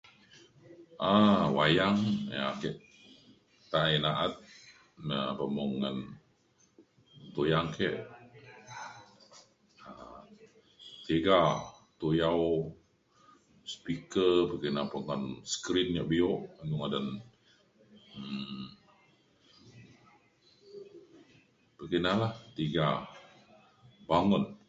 um 1.05 1.43
Wayang 1.57 1.99
ya' 2.35 2.51
ake 2.53 2.69
tai 3.71 3.93
na'at 4.03 4.33
um 4.99 5.09
pemung 5.37 5.73
ngan 5.81 5.97
tuyang 7.33 7.69
ke 7.77 7.89
um 9.89 10.25
tega 11.05 11.39
tuyau 11.99 12.39
speaker 13.73 14.33
pekina 14.51 14.81
pe 14.91 14.97
ngan 15.05 15.21
skrin 15.53 15.89
ja 15.97 16.03
biuk 16.11 16.39
iu 16.67 16.75
ngadan 16.79 17.07
um 18.17 18.65
bekinala 21.77 22.27
tiga, 22.57 22.87
bangen. 24.09 24.43